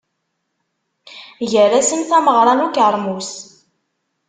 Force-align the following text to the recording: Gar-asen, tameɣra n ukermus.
Gar-asen, 1.51 2.01
tameɣra 2.09 2.53
n 2.55 2.65
ukermus. 2.65 3.31